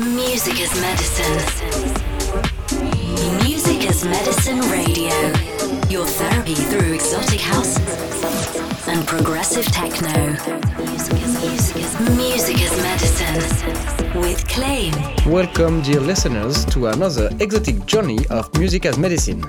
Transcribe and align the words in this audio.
Music 0.00 0.58
as 0.62 0.80
medicine. 0.80 1.36
Music 3.44 3.86
as 3.86 4.02
medicine 4.02 4.60
radio. 4.70 5.12
Your 5.90 6.06
therapy 6.06 6.54
through 6.54 6.94
exotic 6.94 7.40
house 7.42 7.76
and 8.88 9.06
progressive 9.06 9.66
techno. 9.66 10.30
Music 12.16 12.62
as 12.62 12.82
medicine 12.82 14.18
with 14.18 14.48
Claim. 14.48 14.94
Welcome, 15.26 15.82
dear 15.82 16.00
listeners, 16.00 16.64
to 16.66 16.86
another 16.86 17.28
exotic 17.38 17.84
journey 17.84 18.26
of 18.30 18.50
Music 18.58 18.86
as 18.86 18.96
Medicine. 18.96 19.44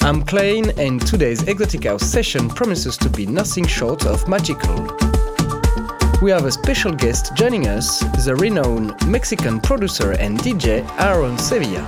I'm 0.00 0.24
Klein, 0.24 0.72
and 0.76 1.00
today's 1.06 1.44
Exotic 1.44 1.84
House 1.84 2.02
session 2.02 2.48
promises 2.48 2.96
to 2.96 3.08
be 3.08 3.26
nothing 3.26 3.64
short 3.64 4.06
of 4.06 4.26
magical. 4.26 5.05
We 6.22 6.30
have 6.30 6.46
a 6.46 6.50
special 6.50 6.92
guest 6.92 7.34
joining 7.34 7.68
us, 7.68 8.00
the 8.24 8.34
renowned 8.34 8.94
Mexican 9.06 9.60
producer 9.60 10.12
and 10.12 10.38
DJ 10.38 10.82
Aaron 10.98 11.36
Sevilla. 11.36 11.86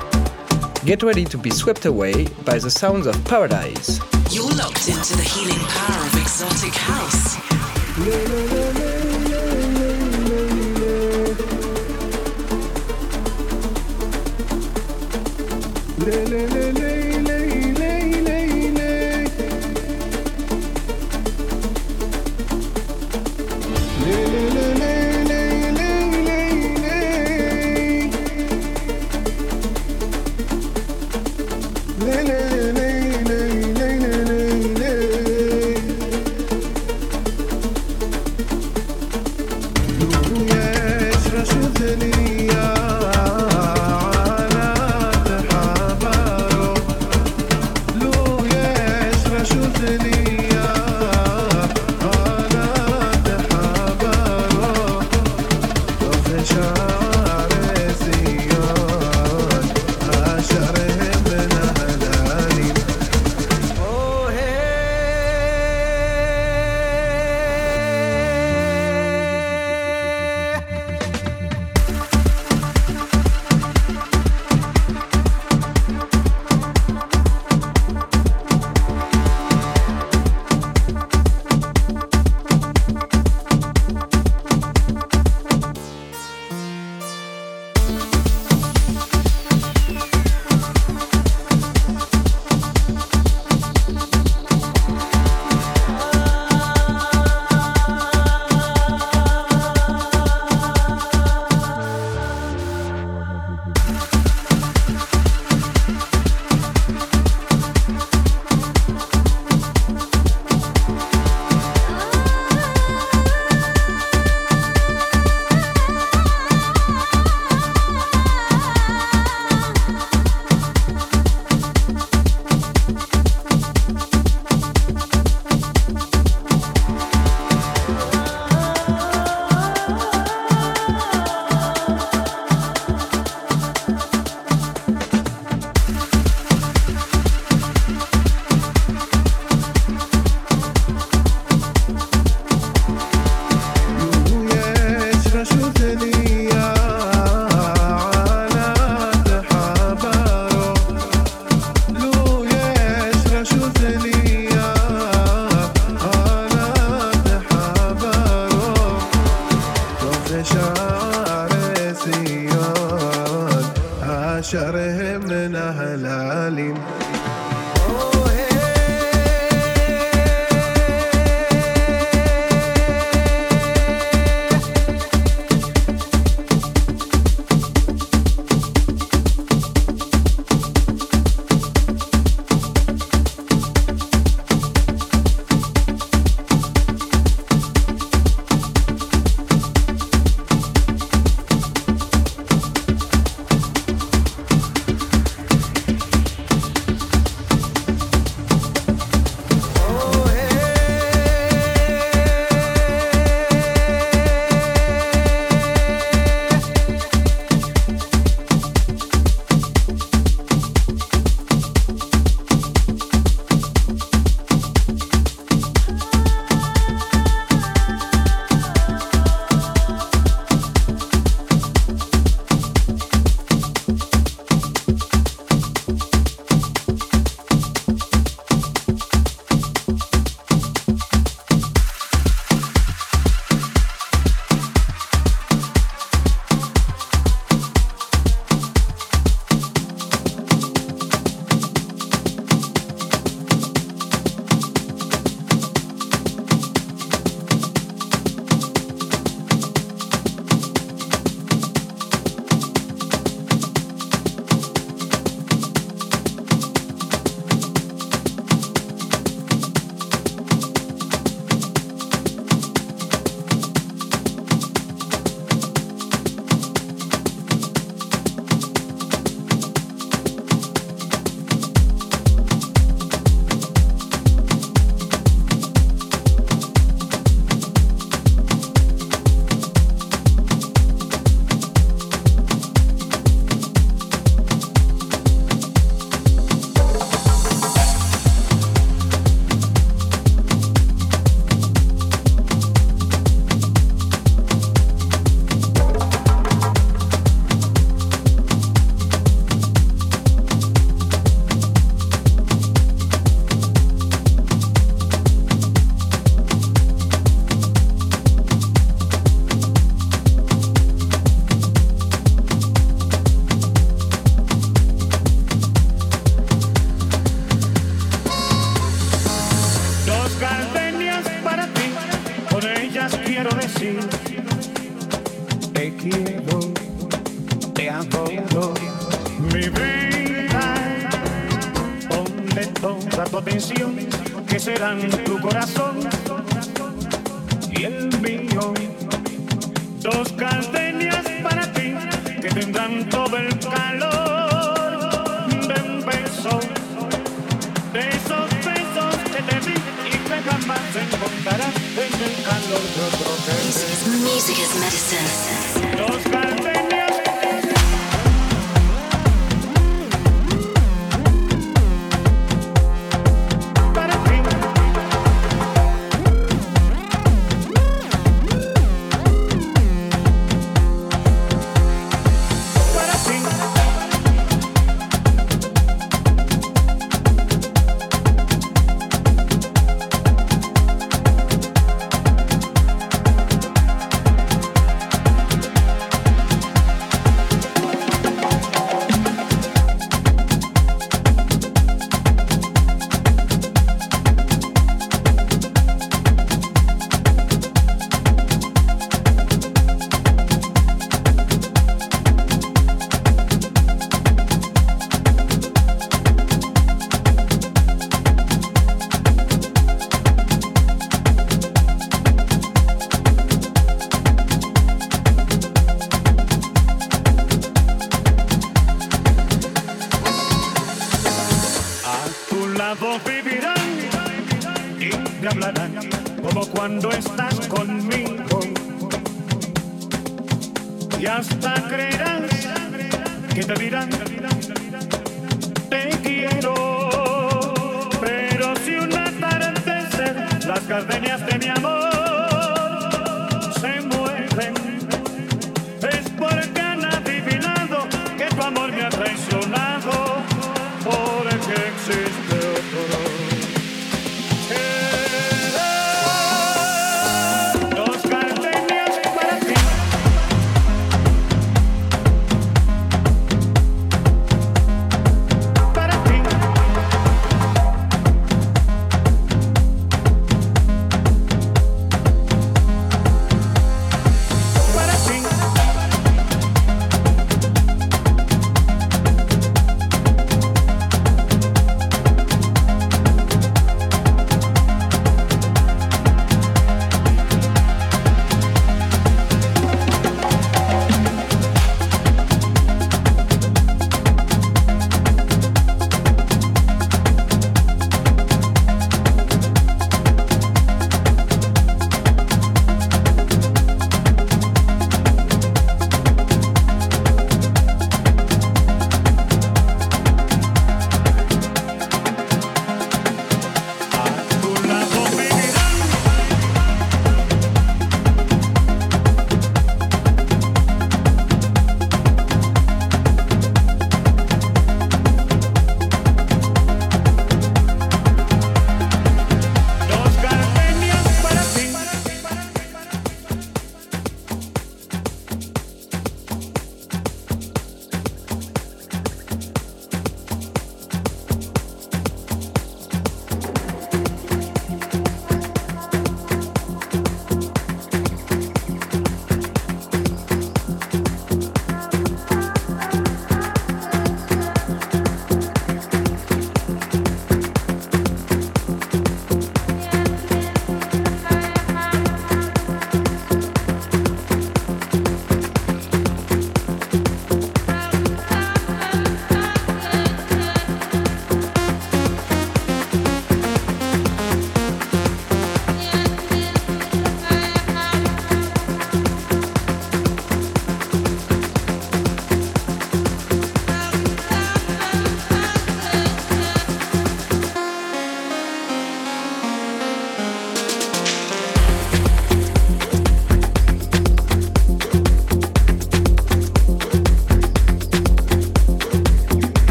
Get 0.84 1.02
ready 1.02 1.24
to 1.24 1.38
be 1.38 1.48
swept 1.48 1.86
away 1.86 2.26
by 2.44 2.58
the 2.58 2.70
sounds 2.70 3.06
of 3.06 3.14
paradise. 3.24 3.98
You're 4.30 4.50
locked 4.50 4.86
into 4.86 5.16
the 5.16 5.22
healing 5.22 5.58
power 5.68 6.06
of 6.06 6.14
exotic 6.14 6.74
house. 6.74 8.57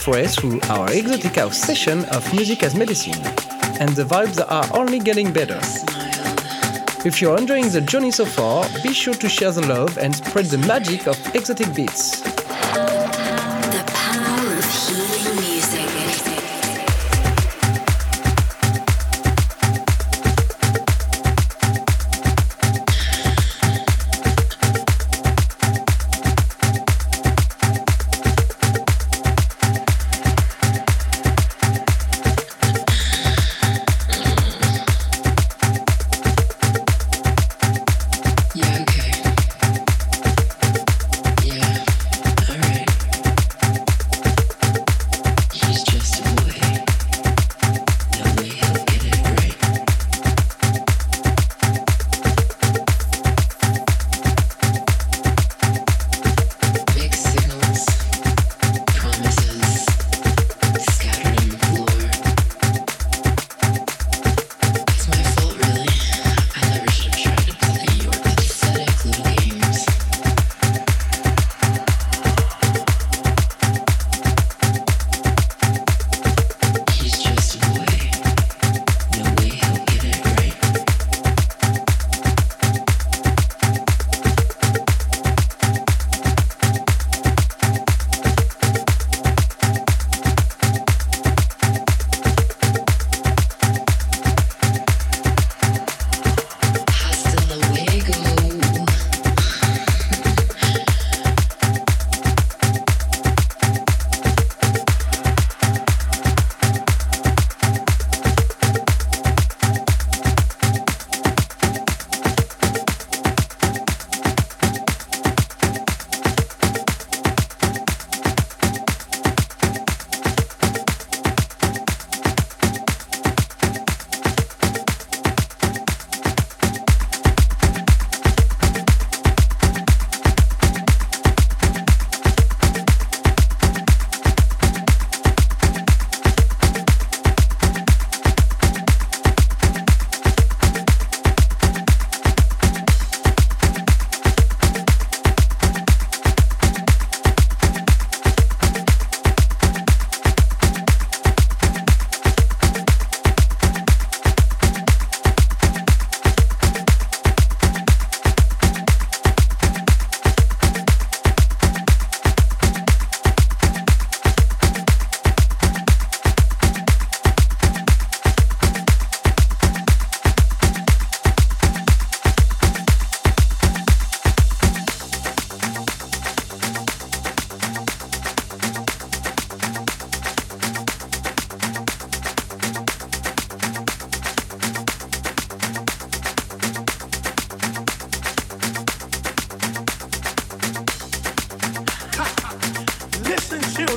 Halfway 0.00 0.26
through 0.26 0.58
our 0.70 0.90
exotic 0.90 1.34
house 1.36 1.58
session 1.58 2.06
of 2.06 2.32
Music 2.32 2.62
as 2.62 2.74
Medicine, 2.74 3.20
and 3.80 3.90
the 3.90 4.02
vibes 4.02 4.42
are 4.48 4.64
only 4.74 4.98
getting 4.98 5.30
better. 5.30 5.60
If 7.06 7.20
you're 7.20 7.36
enjoying 7.36 7.68
the 7.68 7.82
journey 7.82 8.10
so 8.10 8.24
far, 8.24 8.66
be 8.82 8.94
sure 8.94 9.12
to 9.12 9.28
share 9.28 9.52
the 9.52 9.66
love 9.66 9.98
and 9.98 10.16
spread 10.16 10.46
the 10.46 10.56
magic 10.56 11.06
of 11.06 11.18
exotic 11.34 11.74
beats. 11.74 12.29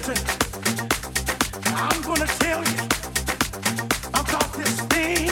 I'm 0.06 2.02
gonna 2.02 2.28
tell 2.28 2.62
you 2.62 2.84
about 4.14 4.54
this 4.54 4.82
thing 4.92 5.32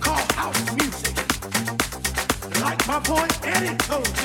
called 0.00 0.32
house 0.32 0.72
music. 0.74 1.14
Like 2.62 2.86
my 2.88 2.98
boy 3.00 3.28
Eddie 3.44 3.76
told. 3.76 4.21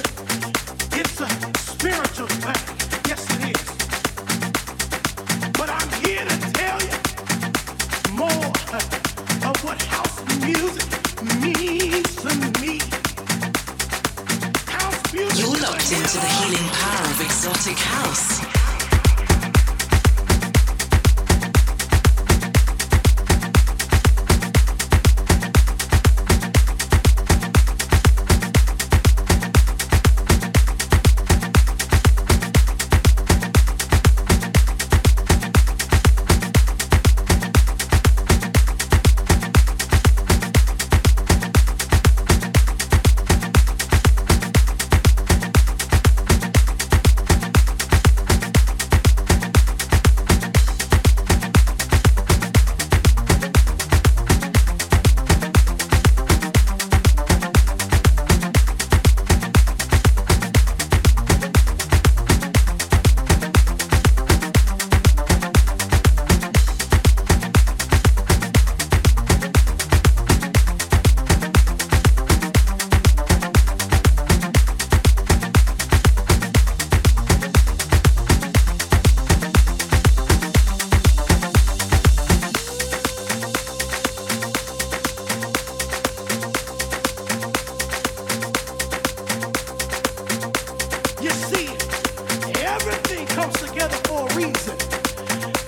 comes 93.37 93.61
together 93.61 93.97
for 94.07 94.27
a 94.27 94.35
reason. 94.35 94.75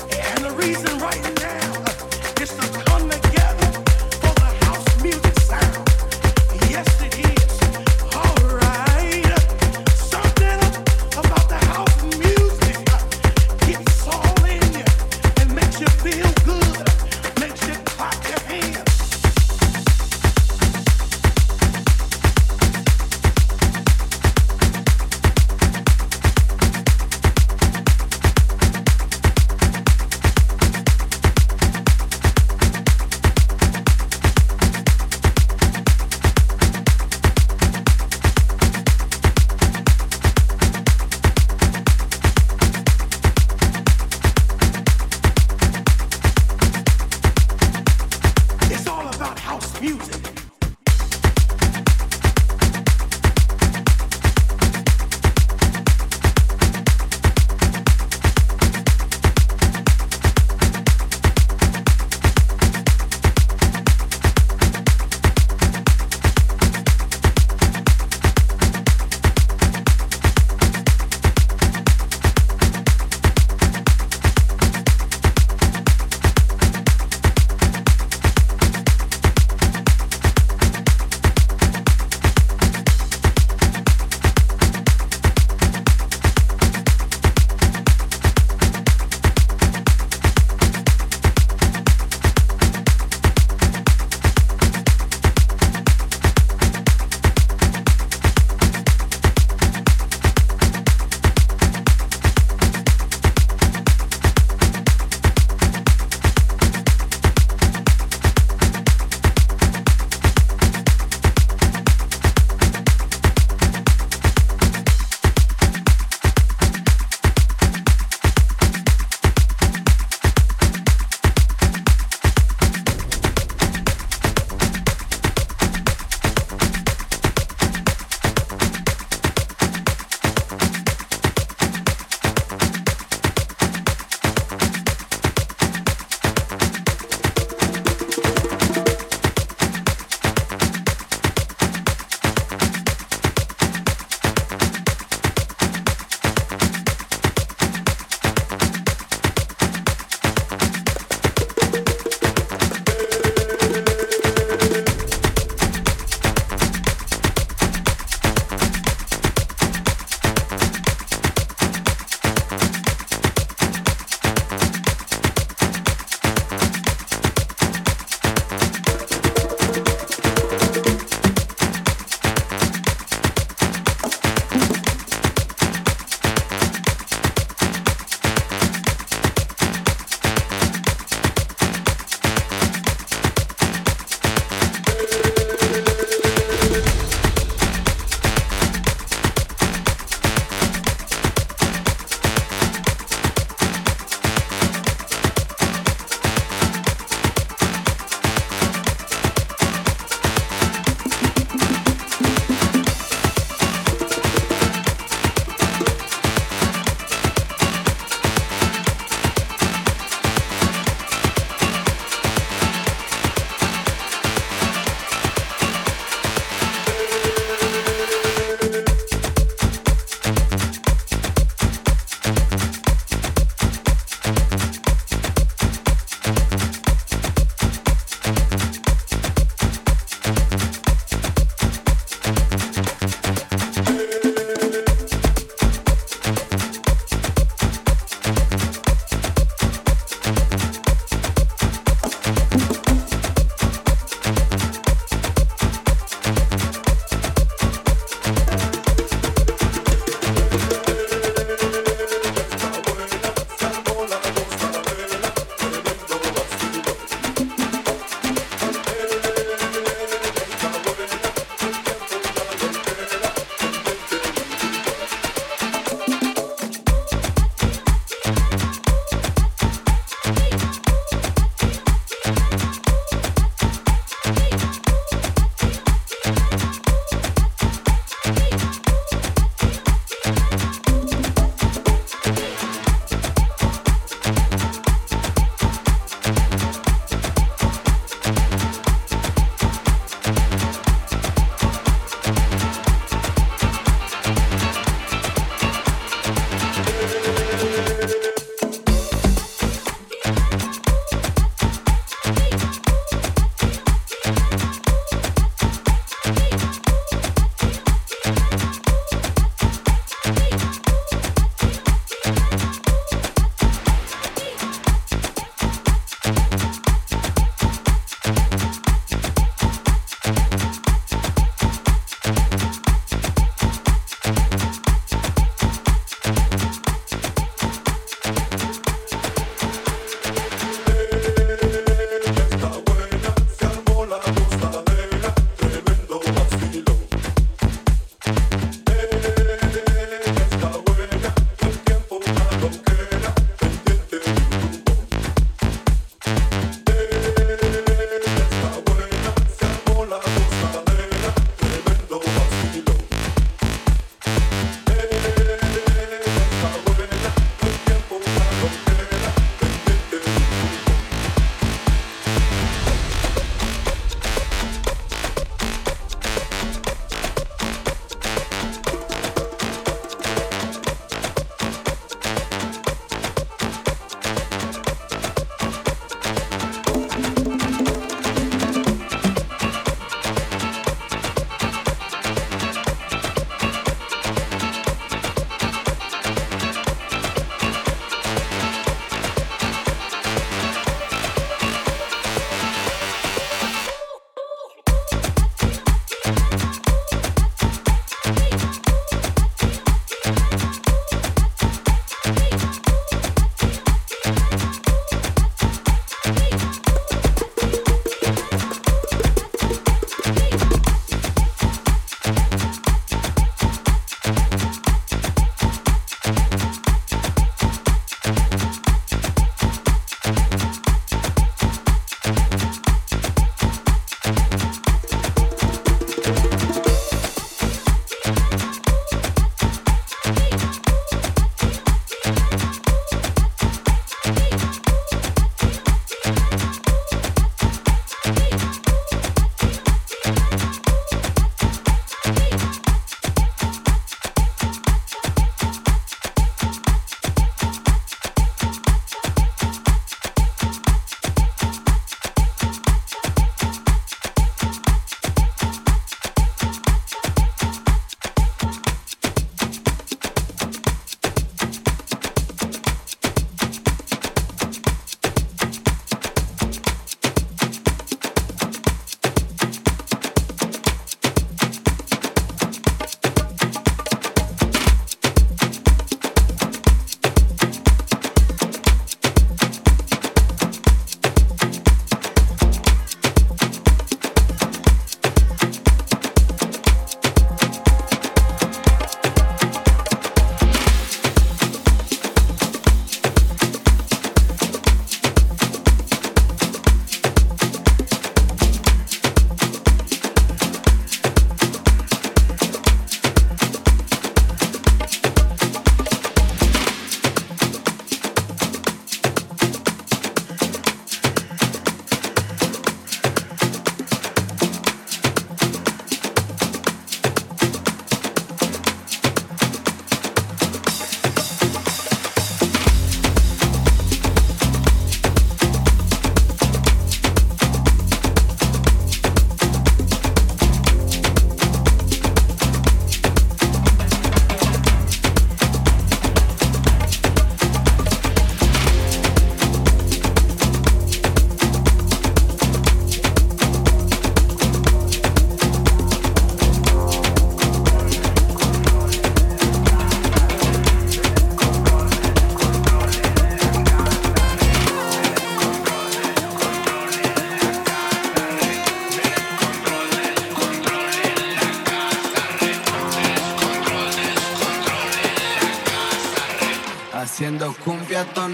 And 0.09 0.43
the 0.43 0.51
reason 0.57 0.98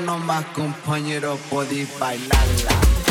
nomás, 0.05 0.45
compañero, 0.53 1.37
podéis 1.49 1.89
bailarla. 1.99 3.04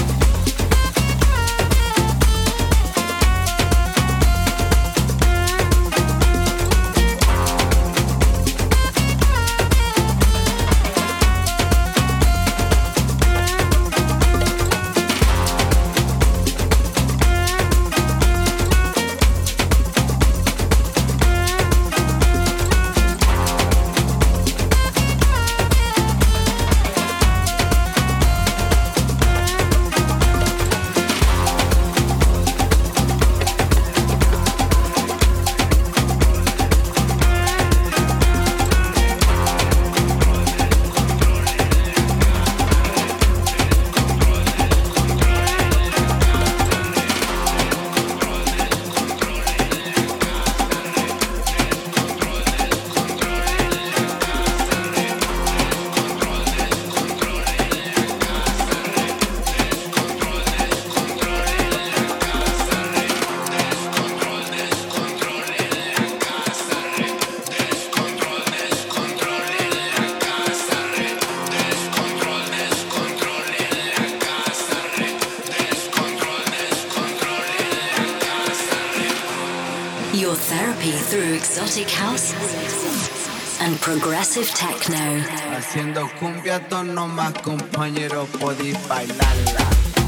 Haciendo 84.37 86.11
cumbia, 86.18 86.59
todos 86.68 86.85
nomás 86.85 87.35
compañeros 87.35 88.28
podéis 88.41 88.76
bailarla. 88.89 90.03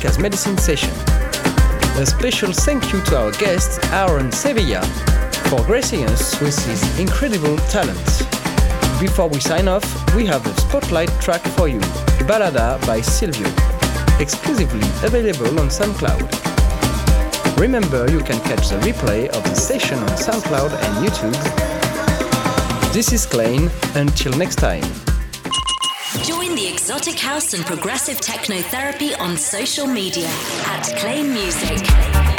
Music 0.00 0.04
as 0.04 0.18
Medicine 0.18 0.58
session. 0.58 0.92
A 2.00 2.06
special 2.06 2.52
thank 2.52 2.92
you 2.92 3.00
to 3.04 3.18
our 3.18 3.32
guest 3.32 3.80
Aaron 3.92 4.32
Sevilla 4.32 4.82
for 5.48 5.62
gracing 5.64 6.04
us 6.04 6.40
with 6.40 6.56
his 6.66 6.98
incredible 6.98 7.56
talents. 7.68 8.22
Before 9.00 9.28
we 9.28 9.40
sign 9.40 9.68
off, 9.68 9.84
we 10.14 10.26
have 10.26 10.46
a 10.46 10.60
spotlight 10.60 11.10
track 11.20 11.42
for 11.56 11.68
you, 11.68 11.80
Balada 12.26 12.78
by 12.86 13.00
Sylvio, 13.00 13.48
exclusively 14.20 14.88
available 15.06 15.58
on 15.60 15.68
SoundCloud. 15.68 16.28
Remember, 17.58 18.10
you 18.10 18.20
can 18.20 18.40
catch 18.42 18.68
the 18.68 18.78
replay 18.80 19.28
of 19.28 19.42
the 19.44 19.54
session 19.54 19.98
on 19.98 20.08
SoundCloud 20.10 20.70
and 20.70 21.06
YouTube. 21.06 21.36
This 22.92 23.12
is 23.12 23.26
Klein. 23.26 23.70
Until 23.94 24.32
next 24.36 24.56
time. 24.56 25.09
Exotic 26.90 27.20
house 27.20 27.54
and 27.54 27.64
progressive 27.64 28.20
techno 28.20 28.60
therapy 28.62 29.14
on 29.14 29.36
social 29.36 29.86
media 29.86 30.26
at 30.26 30.82
Claim 30.98 31.32
Music. 31.32 32.29